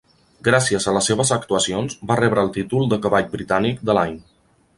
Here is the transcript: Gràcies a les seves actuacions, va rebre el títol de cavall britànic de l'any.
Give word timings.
Gràcies 0.45 0.87
a 0.91 0.93
les 0.95 1.09
seves 1.11 1.31
actuacions, 1.35 1.99
va 2.13 2.17
rebre 2.21 2.47
el 2.47 2.51
títol 2.57 2.91
de 2.95 3.01
cavall 3.05 3.29
britànic 3.37 3.87
de 3.91 3.97
l'any. 4.01 4.19